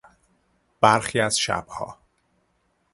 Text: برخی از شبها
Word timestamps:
برخی 0.81 1.19
از 1.19 1.39
شبها 1.39 1.97